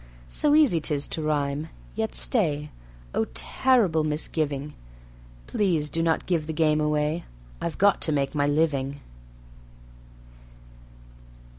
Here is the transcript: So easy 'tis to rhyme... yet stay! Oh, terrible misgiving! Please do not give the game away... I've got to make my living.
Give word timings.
So 0.29 0.55
easy 0.55 0.81
'tis 0.81 1.07
to 1.09 1.21
rhyme... 1.21 1.69
yet 1.95 2.15
stay! 2.15 2.71
Oh, 3.13 3.25
terrible 3.35 4.03
misgiving! 4.03 4.73
Please 5.45 5.91
do 5.91 6.01
not 6.01 6.25
give 6.25 6.47
the 6.47 6.53
game 6.53 6.81
away... 6.81 7.23
I've 7.61 7.77
got 7.77 8.01
to 8.01 8.11
make 8.11 8.33
my 8.33 8.47
living. 8.47 8.99